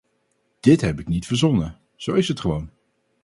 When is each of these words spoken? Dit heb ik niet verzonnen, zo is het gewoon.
Dit 0.59 0.81
heb 0.81 0.99
ik 0.99 1.07
niet 1.07 1.25
verzonnen, 1.27 1.79
zo 1.95 2.13
is 2.13 2.27
het 2.27 2.39
gewoon. 2.39 2.69